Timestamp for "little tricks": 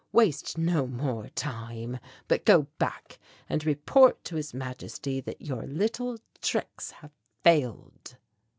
5.67-6.89